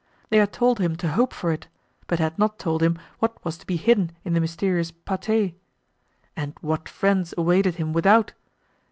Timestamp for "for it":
1.31-1.67